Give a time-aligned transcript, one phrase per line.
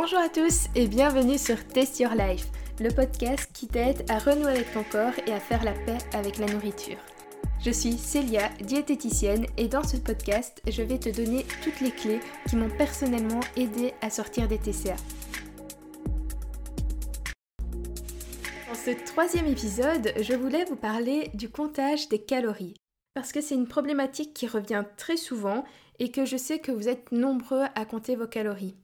[0.00, 2.46] Bonjour à tous et bienvenue sur Test Your Life,
[2.78, 6.38] le podcast qui t'aide à renouer avec ton corps et à faire la paix avec
[6.38, 6.98] la nourriture.
[7.60, 12.20] Je suis Célia, diététicienne, et dans ce podcast, je vais te donner toutes les clés
[12.48, 14.94] qui m'ont personnellement aidé à sortir des TCA.
[18.68, 22.74] Dans ce troisième épisode, je voulais vous parler du comptage des calories,
[23.14, 25.64] parce que c'est une problématique qui revient très souvent
[25.98, 28.76] et que je sais que vous êtes nombreux à compter vos calories.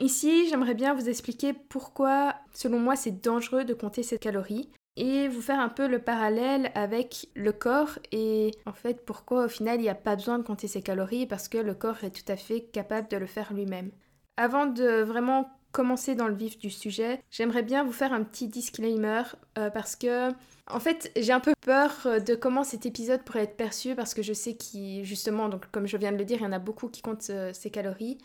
[0.00, 5.28] Ici, j'aimerais bien vous expliquer pourquoi, selon moi, c'est dangereux de compter ces calories et
[5.28, 9.78] vous faire un peu le parallèle avec le corps et en fait pourquoi au final
[9.78, 12.30] il n'y a pas besoin de compter ses calories parce que le corps est tout
[12.30, 13.92] à fait capable de le faire lui-même.
[14.36, 18.48] Avant de vraiment commencer dans le vif du sujet, j'aimerais bien vous faire un petit
[18.48, 19.22] disclaimer
[19.58, 20.30] euh, parce que
[20.70, 21.92] en fait j'ai un peu peur
[22.26, 25.86] de comment cet épisode pourrait être perçu parce que je sais qu'il justement donc comme
[25.86, 28.18] je viens de le dire il y en a beaucoup qui comptent euh, ses calories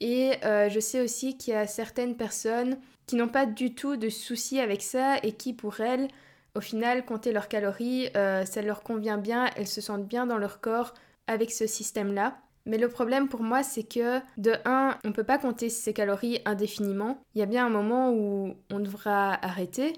[0.00, 3.96] et euh, je sais aussi qu'il y a certaines personnes qui n'ont pas du tout
[3.96, 6.08] de soucis avec ça et qui, pour elles,
[6.54, 10.38] au final, compter leurs calories, euh, ça leur convient bien, elles se sentent bien dans
[10.38, 10.94] leur corps
[11.26, 12.38] avec ce système-là.
[12.66, 15.94] Mais le problème pour moi, c'est que de 1, on ne peut pas compter ses
[15.94, 17.22] calories indéfiniment.
[17.34, 19.94] Il y a bien un moment où on devra arrêter.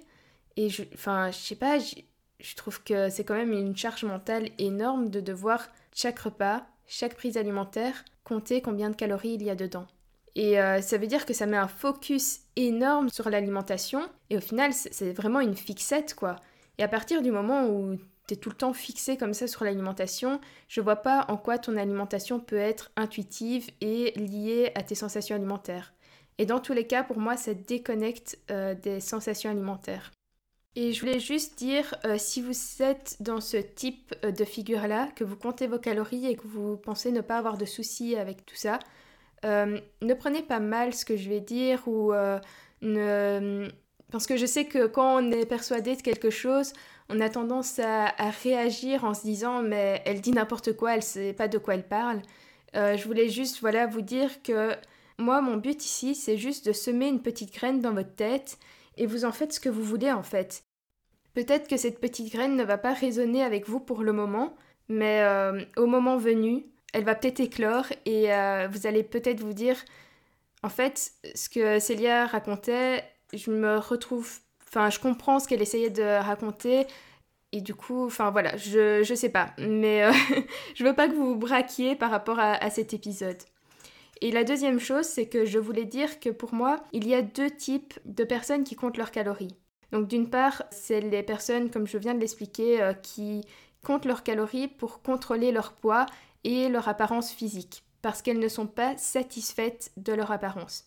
[0.57, 4.51] Et je, enfin, je sais pas, je trouve que c'est quand même une charge mentale
[4.59, 9.55] énorme de devoir chaque repas, chaque prise alimentaire, compter combien de calories il y a
[9.55, 9.87] dedans.
[10.35, 14.41] Et euh, ça veut dire que ça met un focus énorme sur l'alimentation, et au
[14.41, 16.37] final, c'est vraiment une fixette, quoi.
[16.79, 17.97] Et à partir du moment où
[18.29, 21.59] tu es tout le temps fixé comme ça sur l'alimentation, je vois pas en quoi
[21.59, 25.93] ton alimentation peut être intuitive et liée à tes sensations alimentaires.
[26.39, 30.13] Et dans tous les cas, pour moi, ça déconnecte euh, des sensations alimentaires.
[30.77, 35.09] Et je voulais juste dire, euh, si vous êtes dans ce type euh, de figure-là,
[35.17, 38.47] que vous comptez vos calories et que vous pensez ne pas avoir de soucis avec
[38.47, 38.79] tout ça,
[39.45, 42.13] euh, ne prenez pas mal ce que je vais dire ou
[42.83, 43.69] ne...
[44.13, 46.73] Parce que je sais que quand on est persuadé de quelque chose,
[47.09, 50.99] on a tendance à, à réagir en se disant mais elle dit n'importe quoi, elle
[50.99, 52.21] ne sait pas de quoi elle parle.
[52.75, 54.75] je voulais juste voilà vous dire que
[55.19, 58.59] moi mon but ici c'est juste de semer une petite graine dans votre tête
[59.01, 60.63] et vous en faites ce que vous voulez en fait.
[61.33, 64.55] Peut-être que cette petite graine ne va pas résonner avec vous pour le moment,
[64.89, 69.55] mais euh, au moment venu, elle va peut-être éclore et euh, vous allez peut-être vous
[69.55, 69.77] dire,
[70.63, 73.03] en fait, ce que Célia racontait,
[73.33, 74.29] je me retrouve,
[74.69, 76.87] enfin, je comprends ce qu'elle essayait de raconter.
[77.53, 80.13] Et du coup, enfin voilà, je, je sais pas, mais euh,
[80.75, 83.39] je veux pas que vous vous braquiez par rapport à cet épisode.
[84.23, 87.23] Et la deuxième chose, c'est que je voulais dire que pour moi, il y a
[87.23, 89.57] deux types de personnes qui comptent leurs calories.
[89.93, 93.43] Donc d'une part, c'est les personnes, comme je viens de l'expliquer, euh, qui
[93.83, 96.07] comptent leurs calories pour contrôler leur poids
[96.45, 100.85] et leur apparence physique, parce qu'elles ne sont pas satisfaites de leur apparence.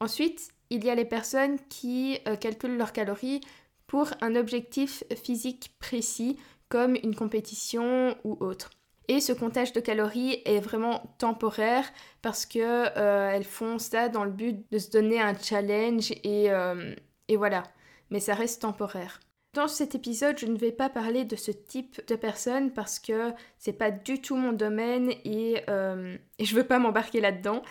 [0.00, 3.40] Ensuite, il y a les personnes qui euh, calculent leurs calories
[3.86, 6.38] pour un objectif physique précis,
[6.70, 8.70] comme une compétition ou autre.
[9.08, 11.84] Et ce comptage de calories est vraiment temporaire
[12.22, 16.50] parce que euh, elles font ça dans le but de se donner un challenge et,
[16.50, 16.94] euh,
[17.28, 17.64] et voilà.
[18.10, 19.20] Mais ça reste temporaire.
[19.52, 23.32] Dans cet épisode, je ne vais pas parler de ce type de personnes parce que
[23.58, 27.62] c'est pas du tout mon domaine et, euh, et je veux pas m'embarquer là-dedans.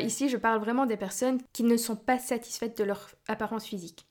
[0.00, 4.06] ici, je parle vraiment des personnes qui ne sont pas satisfaites de leur apparence physique.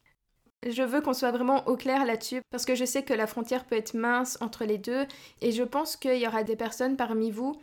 [0.66, 3.66] Je veux qu'on soit vraiment au clair là-dessus parce que je sais que la frontière
[3.66, 5.06] peut être mince entre les deux
[5.42, 7.60] et je pense qu'il y aura des personnes parmi vous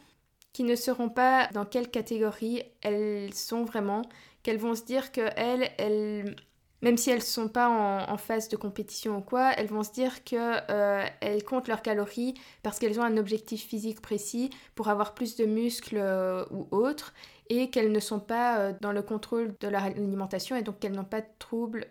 [0.53, 4.03] qui ne seront pas dans quelle catégorie elles sont vraiment,
[4.43, 6.35] qu'elles vont se dire que elles,
[6.83, 9.93] même si elles ne sont pas en, phase de compétition ou quoi, elles vont se
[9.93, 15.15] dire qu'elles euh, comptent leurs calories parce qu'elles ont un objectif physique précis pour avoir
[15.15, 17.15] plus de muscles euh, ou autre
[17.49, 20.93] et qu'elles ne sont pas euh, dans le contrôle de leur alimentation et donc qu'elles
[20.93, 21.87] n'ont pas de troubles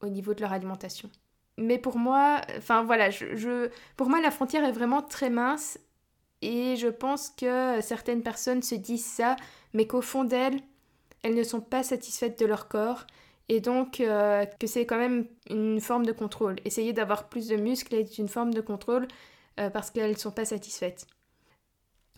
[0.00, 1.10] au niveau de leur alimentation.
[1.58, 5.78] Mais pour moi, enfin voilà, je, pour moi la frontière est vraiment très mince
[6.42, 9.36] et je pense que certaines personnes se disent ça,
[9.72, 10.60] mais qu'au fond d'elles,
[11.22, 13.06] elles ne sont pas satisfaites de leur corps
[13.48, 16.56] et donc euh, que c'est quand même une forme de contrôle.
[16.64, 19.08] Essayer d'avoir plus de muscles est une forme de contrôle
[19.58, 21.06] euh, parce qu'elles ne sont pas satisfaites.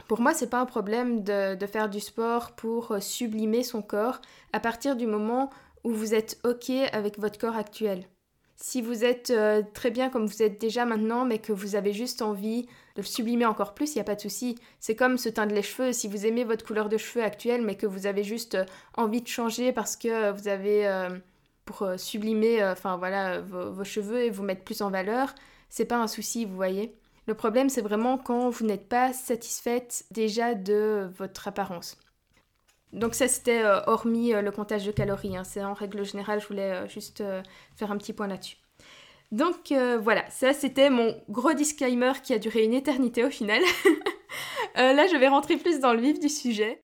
[0.08, 4.20] Pour moi, c'est pas un problème de, de, faire du sport pour sublimer son corps
[4.52, 5.50] à partir du moment
[5.88, 8.05] où vous êtes OK avec votre corps actuel.
[8.56, 11.94] Si vous êtes euh, très bien comme vous êtes déjà maintenant, mais que vous avez
[11.94, 12.64] juste envie
[12.94, 14.58] de le sublimer encore plus, il n'y a pas de souci.
[14.81, 15.94] C'est comme se teindre les cheveux.
[15.94, 18.64] Si vous aimez votre couleur de cheveux actuelle, mais que vous avez juste euh,
[18.99, 21.08] envie de changer parce que vous avez euh,
[21.64, 25.34] pour sublimer, voilà, vos, vos, cheveux et vous mettre plus en valeur,
[25.70, 26.94] c'est pas un souci, vous voyez.
[27.26, 31.99] Le problème, c'est vraiment quand vous n'êtes pas satisfaite déjà de votre apparence.
[32.93, 35.44] Donc ça c'était hormis le comptage de calories, hein.
[35.44, 37.23] c'est en règle générale, je voulais juste
[37.76, 38.56] faire un petit point là-dessus.
[39.31, 43.61] Donc voilà, ça c'était mon gros disclaimer qui a duré une éternité au final.
[44.75, 46.81] là je vais rentrer plus dans le vif du sujet.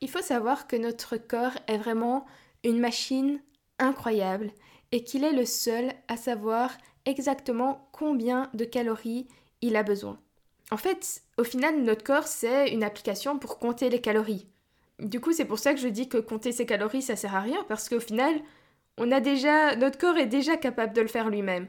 [0.00, 2.26] Il faut savoir que notre corps est vraiment
[2.64, 3.40] une machine
[3.78, 4.50] incroyable
[4.92, 6.70] et qu'il est le seul à savoir
[7.04, 9.26] exactement combien de calories
[9.60, 10.18] il a besoin.
[10.70, 14.46] En fait, au final, notre corps, c'est une application pour compter les calories.
[14.98, 17.40] Du coup, c'est pour ça que je dis que compter ses calories, ça sert à
[17.40, 18.34] rien, parce qu'au final,
[18.98, 21.68] notre corps est déjà capable de le faire lui-même.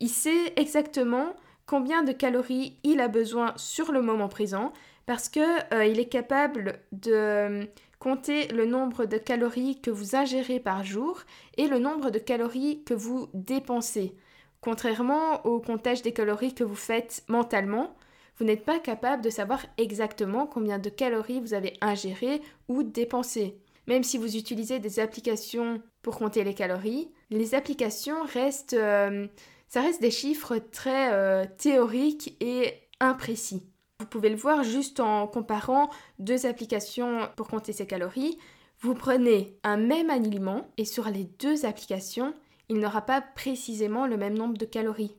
[0.00, 1.34] Il sait exactement
[1.66, 4.72] combien de calories il a besoin sur le moment présent,
[5.06, 7.68] parce que euh, il est capable de
[7.98, 11.20] compter le nombre de calories que vous ingérez par jour
[11.56, 14.14] et le nombre de calories que vous dépensez.
[14.60, 17.94] Contrairement au comptage des calories que vous faites mentalement,
[18.38, 23.58] vous n'êtes pas capable de savoir exactement combien de calories vous avez ingéré ou dépensé.
[23.86, 29.26] Même si vous utilisez des applications pour compter les calories, les applications restent, euh,
[29.68, 33.68] ça reste des chiffres très euh, théoriques et imprécis.
[34.00, 38.38] Vous pouvez le voir juste en comparant deux applications pour compter ses calories.
[38.80, 42.34] Vous prenez un même aliment et sur les deux applications,
[42.68, 45.14] il n'aura pas précisément le même nombre de calories.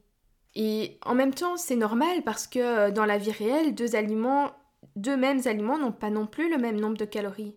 [0.56, 4.52] Et en même temps, c'est normal parce que euh, dans la vie réelle, deux aliments,
[4.96, 7.56] deux mêmes aliments n'ont pas non plus le même nombre de calories.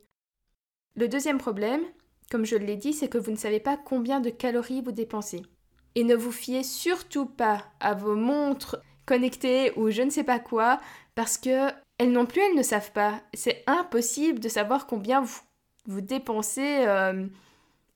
[0.97, 1.83] Le deuxième problème,
[2.31, 5.43] comme je l'ai dit, c'est que vous ne savez pas combien de calories vous dépensez.
[5.95, 10.39] Et ne vous fiez surtout pas à vos montres connectées ou je ne sais pas
[10.39, 10.81] quoi,
[11.15, 13.23] parce que elles non plus, elles ne savent pas.
[13.33, 15.41] C'est impossible de savoir combien vous,
[15.87, 17.27] vous dépensez euh,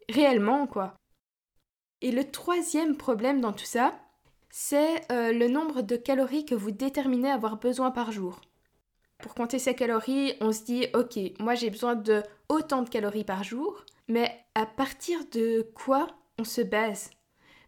[0.08, 0.94] réellement, quoi.
[2.00, 3.92] Et le troisième problème dans tout ça,
[4.52, 8.42] c'est euh, le nombre de calories que vous déterminez avoir besoin par jour.
[9.18, 13.24] Pour compter ces calories, on se dit ok, moi j'ai besoin de autant de calories
[13.24, 16.06] par jour, mais à partir de quoi
[16.38, 17.10] on se base?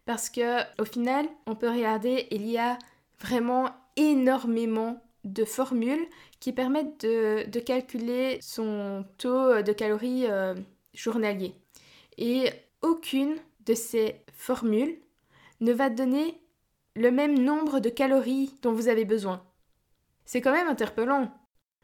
[0.05, 2.77] Parce que au final, on peut regarder, il y a
[3.19, 6.05] vraiment énormément de formules
[6.39, 10.53] qui permettent de, calculer son taux de calories euh,
[10.93, 11.55] journalier.
[12.19, 12.51] Et
[12.83, 14.99] aucune de ces formules
[15.61, 16.44] ne va donner
[16.95, 19.43] le même nombre de calories dont vous avez besoin.
[20.25, 21.31] C'est quand même interpellant.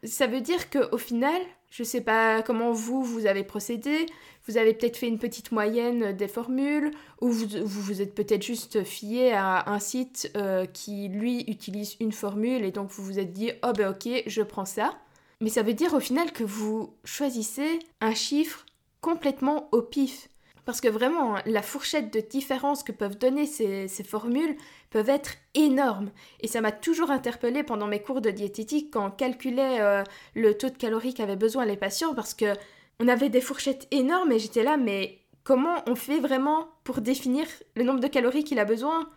[0.03, 4.07] Ça veut dire qu'au final, je ne sais pas comment vous, vous avez procédé,
[4.47, 6.91] vous avez peut-être fait une petite moyenne des formules,
[7.21, 12.11] ou vous vous, êtes peut-être juste fié à un site euh, qui, lui, utilise une
[12.11, 14.97] formule, et donc vous vous êtes dit, oh ben ok, je prends ça.
[15.39, 18.65] Mais ça veut dire au final que vous choisissez un chiffre
[19.01, 20.29] complètement au pif.
[20.65, 24.55] Parce que vraiment, la fourchette de différence que peuvent donner ces, formules
[24.91, 26.11] peuvent être énormes.
[26.39, 30.03] Et ça m'a toujours interpellée pendant mes cours de diététique quand on calculait euh,
[30.35, 32.53] le taux de calories qu'avaient besoin les patients parce que
[32.99, 37.47] on avait des fourchettes énormes et j'étais là, mais comment on fait vraiment pour définir
[37.75, 39.09] le nombre de calories qu'il a besoin?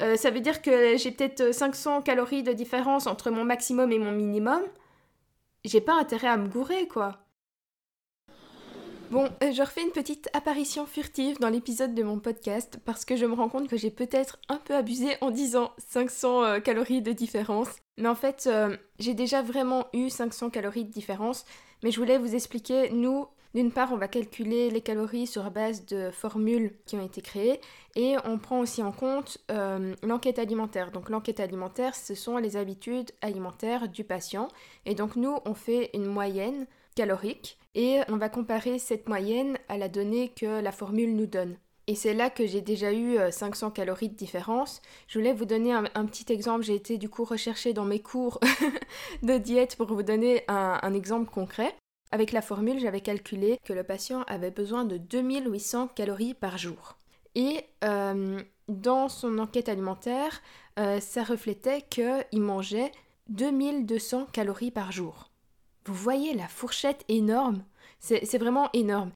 [0.00, 3.98] Euh, Ça veut dire que j'ai peut-être 500 calories de différence entre mon maximum et
[3.98, 4.62] mon minimum.
[5.64, 7.21] J'ai pas intérêt à me gourer, quoi.
[9.12, 13.14] Bon, euh, je refais une petite apparition furtive dans l'épisode de mon podcast parce que
[13.14, 17.02] je me rends compte que j'ai peut-être un peu abusé en disant 500 euh, calories
[17.02, 17.68] de différence.
[17.98, 21.44] Mais en fait, euh, j'ai déjà vraiment eu 500 calories de différence.
[21.82, 25.84] Mais je voulais vous expliquer, nous, d'une part, on va calculer les calories sur base
[25.84, 27.60] de formules qui ont été créées
[27.96, 29.36] et on prend aussi en compte
[30.02, 30.90] l'enquête alimentaire.
[30.90, 34.48] Donc l'enquête alimentaire, ce sont les habitudes alimentaires du patient.
[34.86, 39.78] Et donc nous, on fait une moyenne calorique et on va comparer cette moyenne à
[39.78, 41.56] la donnée que la formule nous donne.
[41.88, 44.80] Et c'est là que j'ai déjà eu 500 euh, calories de différence.
[45.08, 46.62] Je voulais vous donner un, petit exemple.
[46.62, 48.38] J'ai été du coup rechercher dans mes cours
[49.22, 51.74] de diète pour vous donner un, exemple concret.
[52.12, 56.98] Avec la formule, j'avais calculé que le patient avait besoin de 2800 calories par jour.
[57.34, 60.40] Et euh, dans son enquête alimentaire,
[60.78, 62.92] euh, ça reflétait qu'il mangeait
[63.30, 65.31] 2200 calories par jour.
[65.84, 67.64] Vous voyez la fourchette énorme
[67.98, 69.12] C'est vraiment énorme.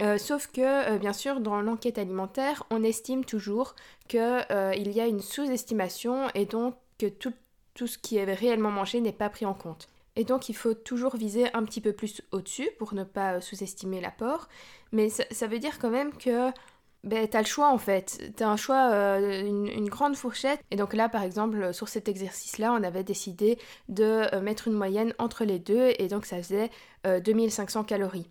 [0.00, 0.60] Euh, sauf que,
[0.94, 3.74] euh, bien sûr, dans l'enquête alimentaire, on estime toujours
[4.06, 7.32] qu'il euh, y a une sous-estimation et donc que tout,
[7.86, 9.88] ce qui est réellement mangé n'est pas pris en compte.
[10.16, 14.00] Et donc il faut toujours viser un petit peu plus au-dessus pour ne pas sous-estimer
[14.00, 14.48] l'apport.
[14.92, 16.50] Mais ça, veut dire quand même que
[17.04, 18.32] ben, t'as le choix en fait.
[18.36, 20.60] T'as un choix, euh, une, grande fourchette.
[20.70, 24.74] Et donc là, par exemple, sur cet exercice-là, on avait décidé de euh, mettre une
[24.74, 25.92] moyenne entre les deux.
[25.98, 26.70] Et donc ça faisait
[27.04, 28.28] 2500 euh, calories.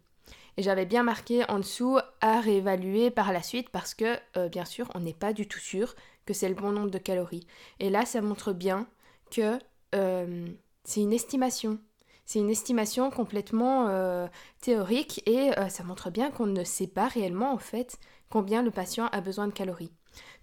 [0.57, 4.17] Et j'avais bien marqué en dessous à réévaluer par la suite parce que,
[4.49, 5.93] bien sûr, on n'est pas du tout sûr
[6.25, 7.45] que c'est le bon nombre de calories.
[7.79, 8.87] Et là, ça montre bien
[9.29, 9.59] que
[9.91, 11.77] c'est une estimation.
[12.25, 14.27] C'est une estimation complètement
[14.59, 19.07] théorique et ça montre bien qu'on ne sait pas réellement en fait combien le patient
[19.11, 19.91] a besoin de calories.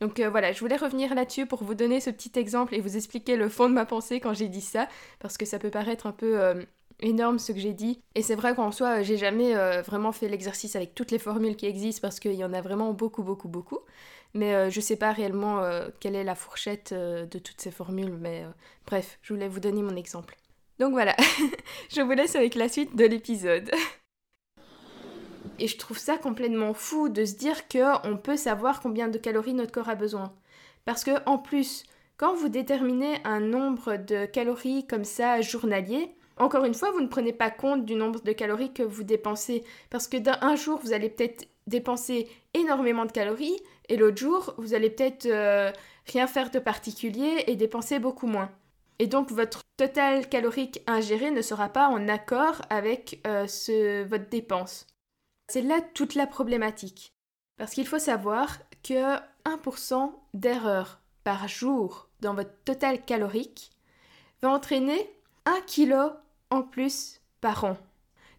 [0.00, 2.96] Donc euh, voilà, je voulais revenir là-dessus pour vous donner ce petit exemple et vous
[2.96, 4.88] expliquer le fond de ma pensée quand j'ai dit ça,
[5.20, 6.64] parce que ça peut paraître un peu
[7.00, 8.00] énorme ce que j'ai dit.
[8.14, 11.66] Et c'est vrai qu'en soi, j'ai jamais vraiment fait l'exercice avec toutes les formules qui
[11.66, 13.80] existent, parce qu'il y en a vraiment beaucoup, beaucoup, beaucoup.
[14.32, 15.62] Mais je sais pas réellement
[16.00, 18.44] quelle est la fourchette de toutes ces formules, mais
[18.86, 20.36] bref, je voulais vous donner mon exemple.
[20.78, 21.16] Donc voilà,
[21.90, 23.70] je vous laisse avec la suite de l'épisode.
[25.58, 29.54] Et je trouve ça complètement fou de se dire qu'on peut savoir combien de calories
[29.54, 30.32] notre corps a besoin.
[30.84, 31.84] Parce que en plus,
[32.16, 37.06] quand vous déterminez un nombre de calories comme ça journalier, encore une fois, vous ne
[37.06, 39.62] prenez pas compte du nombre de calories que vous dépensez.
[39.90, 43.56] Parce que d'un jour, vous allez peut-être dépenser énormément de calories,
[43.88, 45.70] et l'autre jour, vous allez peut-être euh,
[46.06, 48.50] rien faire de particulier et dépenser beaucoup moins.
[48.98, 53.46] Et donc votre total calorique ingéré ne sera pas en accord avec euh,
[54.08, 54.86] votre dépense.
[55.48, 57.12] C'est là toute la problématique.
[57.56, 63.70] Parce qu'il faut savoir que 1% d'erreur par jour dans votre total calorique
[64.42, 65.10] va entraîner
[65.46, 66.12] 1 kg
[66.50, 67.76] en plus par an.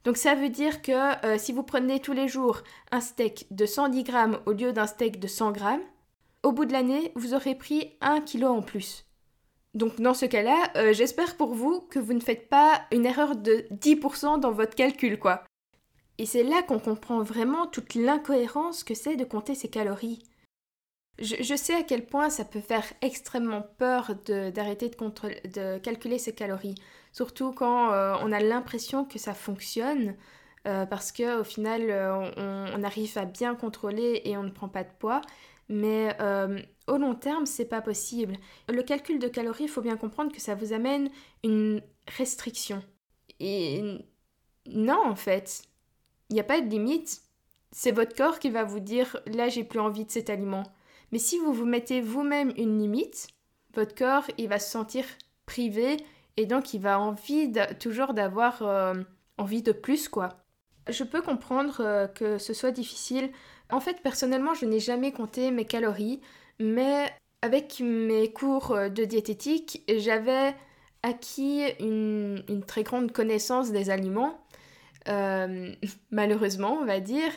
[0.04, 3.66] Donc ça veut dire que euh, si vous prenez tous les jours un steak de
[3.66, 5.82] 110 grammes au lieu d'un steak de 100 grammes,
[6.44, 9.06] au bout de l'année, vous aurez pris 1 kg en plus.
[9.74, 13.36] Donc dans ce cas-là, euh, j'espère pour vous que vous ne faites pas une erreur
[13.36, 15.44] de 10% dans votre calcul, quoi.
[16.18, 20.24] Et c'est là qu'on comprend vraiment toute l'incohérence que c'est de compter ses calories.
[21.20, 26.76] Je, sais à quel point ça peut faire extrêmement peur d'arrêter de, calculer ses calories,
[27.14, 30.16] surtout quand euh, on a l'impression que ça fonctionne,
[30.68, 31.90] euh, parce qu'au final
[32.38, 35.22] on, arrive à bien contrôler et on ne prend pas de poids.
[35.70, 38.36] Mais euh, au long terme, c'est pas possible.
[38.70, 41.10] Le calcul de calories, il faut bien comprendre que ça vous amène
[41.44, 41.82] une
[42.18, 42.84] restriction.
[43.40, 44.00] Et
[44.68, 45.64] non, en fait,
[46.30, 47.22] il n'y a pas de limite.
[47.72, 50.64] C'est votre corps qui va vous dire là, j'ai plus envie de cet aliment.
[51.12, 53.28] Mais si vous vous mettez vous-même une limite,
[53.74, 55.06] votre corps, il va se sentir
[55.46, 55.98] privé
[56.38, 58.94] et donc il va envie toujours d'avoir euh,
[59.38, 60.30] envie de plus, quoi.
[60.88, 63.32] Je peux comprendre euh, que ce soit difficile
[63.72, 66.22] en fait, personnellement, je n'ai jamais compté mes calories,
[66.60, 70.56] mais avec mes cours euh, de diététique, j'avais
[71.04, 74.45] acquis une, très grande connaissance des aliments,
[75.08, 75.74] euh,
[76.12, 77.32] malheureusement, on va dire.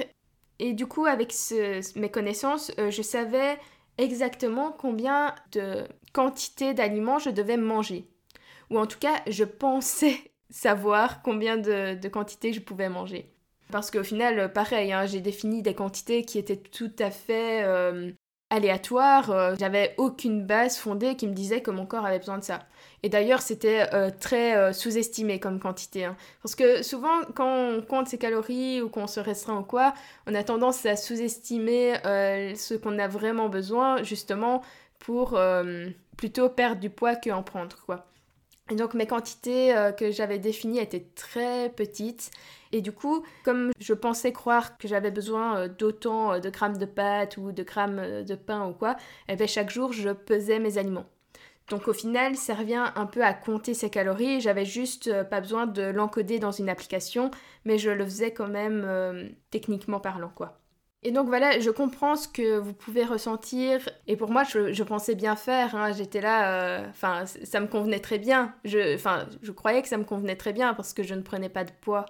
[0.59, 1.33] Et du coup, avec
[1.97, 3.59] mes connaissances, euh, je savais
[3.97, 8.09] exactement combien de quantité d'aliments je devais manger.
[8.71, 10.17] Ou en tout cas, je pensais
[10.51, 13.33] savoir combien de, de quantité je pouvais manger.
[13.71, 18.11] Parce qu'au final, pareil, hein, j'ai défini des quantités qui étaient tout à fait euh,
[18.51, 19.31] aléatoires.
[19.31, 22.61] Euh, j'avais aucune base fondée qui me disait que mon corps avait besoin de ça.
[23.03, 26.05] Et d'ailleurs, c'était euh, très sous-estimé comme quantité.
[26.05, 26.17] Hein.
[26.43, 29.95] Parce que souvent, quand on compte ses calories ou qu'on se restreint ou quoi,
[30.27, 34.63] on a tendance à sous-estimer ce qu'on a vraiment besoin, justement,
[34.99, 35.39] pour
[36.17, 38.08] plutôt perdre du poids qu'en prendre, quoi.
[38.71, 42.31] Et donc mes quantités que j'avais définies étaient très petites
[42.73, 46.77] et du coup, comme je pensais croire que j'avais besoin euh, d'autant euh, de grammes
[46.77, 48.97] de pâtes ou de grammes euh, de pain ou quoi,
[49.29, 51.07] eh bien chaque jour je pesais mes aliments.
[51.71, 54.41] Donc au final, ça revient un peu à compter ces calories.
[54.41, 57.31] J'avais juste pas besoin de l'encoder dans une application,
[57.67, 60.59] mais je le faisais quand même techniquement parlant, quoi.
[61.05, 63.89] Et donc voilà, je comprends ce que vous pouvez ressentir.
[64.07, 65.75] Et pour moi, je, pensais bien faire.
[65.77, 65.93] Hein.
[65.93, 68.55] J'étais là, enfin, ça me convenait très bien.
[68.95, 71.65] Enfin, je croyais que ça me convenait très bien parce que je ne prenais pas
[71.65, 72.07] de poids.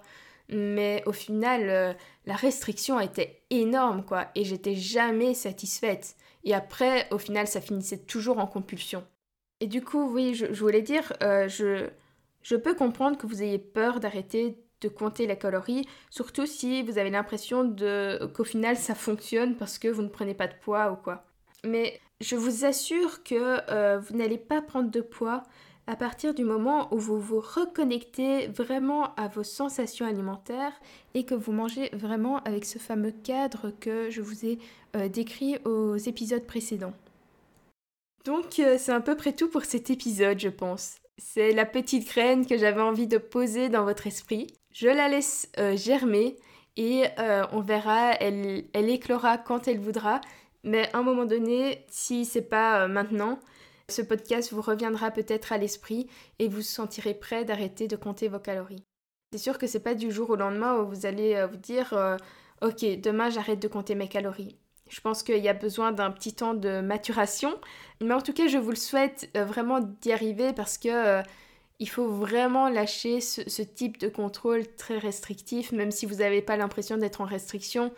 [0.49, 1.93] Mais au final, euh,
[2.25, 4.27] la restriction était énorme, quoi.
[4.35, 6.15] Et j'étais jamais satisfaite.
[6.43, 9.05] Et après, au final, ça finissait toujours en compulsion.
[9.59, 11.89] Et du coup, oui, je, voulais dire, euh, je,
[12.41, 16.97] je peux comprendre que vous ayez peur d'arrêter de compter les calories, surtout si vous
[16.97, 17.75] avez l'impression
[18.33, 21.25] qu'au final ça fonctionne parce que vous ne prenez pas de poids ou quoi.
[21.65, 25.43] Mais je vous assure que euh, vous n'allez pas prendre de poids
[25.87, 30.79] à partir du moment où vous vous reconnectez vraiment à vos sensations alimentaires
[31.15, 34.59] et que vous mangez vraiment avec ce fameux cadre que je vous ai
[34.95, 36.93] euh, décrit aux épisodes précédents.
[38.25, 40.97] Donc euh, c'est à peu près tout pour cet épisode, je pense.
[41.17, 44.47] C'est la petite graine que j'avais envie de poser dans votre esprit.
[44.71, 46.37] Je la laisse euh, germer
[46.77, 47.05] et
[47.51, 50.21] on verra, elle, éclora quand elle voudra.
[50.63, 53.39] Mais à un moment donné, si c'est pas maintenant,
[53.89, 56.07] ce podcast vous reviendra peut-être à l'esprit
[56.37, 58.83] et vous sentirez prêt d'arrêter de compter vos calories.
[59.31, 61.93] C'est sûr que c'est pas du jour au lendemain où vous allez euh, vous dire
[61.93, 62.17] euh,
[62.61, 64.55] OK, demain j'arrête de compter mes calories.
[64.89, 67.59] Je pense qu'il y a besoin d'un petit temps de maturation,
[68.01, 71.21] mais en tout cas, je vous le souhaite euh, vraiment d'y arriver parce que
[71.79, 76.57] il faut vraiment lâcher ce, type de contrôle très restrictif, même si vous n'avez pas
[76.57, 77.93] l'impression d'être en restriction.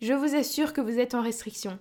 [0.00, 1.78] Je vous assure que vous êtes en restriction.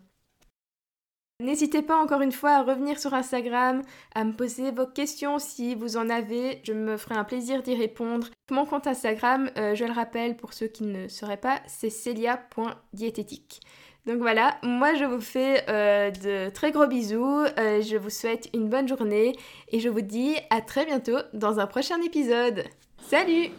[1.42, 3.82] N'hésitez pas encore une fois à revenir sur Instagram,
[4.14, 7.74] à me poser vos questions si vous en avez, je me ferai un plaisir d'y
[7.74, 8.28] répondre.
[8.52, 13.62] Mon compte Instagram, euh, je le rappelle pour ceux qui ne sauraient pas, c'est celia.diététique.
[14.08, 18.50] Donc voilà, moi je vous fais euh, de très gros bisous, euh, je vous souhaite
[18.54, 19.36] une bonne journée
[19.72, 22.64] et je vous dis à très bientôt dans un prochain épisode.
[23.08, 23.52] Salut